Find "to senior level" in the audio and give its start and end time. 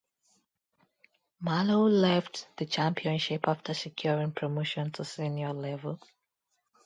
4.93-5.99